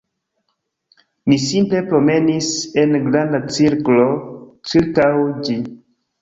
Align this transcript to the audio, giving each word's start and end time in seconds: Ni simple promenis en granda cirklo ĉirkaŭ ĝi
Ni 1.31 1.35
simple 1.43 1.81
promenis 1.91 2.47
en 2.85 2.97
granda 3.09 3.43
cirklo 3.59 4.09
ĉirkaŭ 4.73 5.07
ĝi 5.45 5.61